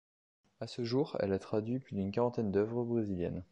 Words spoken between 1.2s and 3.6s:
a traduit plus d’une quarantaine d’œuvres brésiliennes.